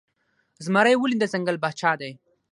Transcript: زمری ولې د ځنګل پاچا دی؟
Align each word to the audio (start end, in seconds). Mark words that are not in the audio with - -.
زمری 0.65 0.95
ولې 0.97 1.15
د 1.19 1.23
ځنګل 1.33 1.55
پاچا 1.63 1.91
دی؟ 2.01 2.11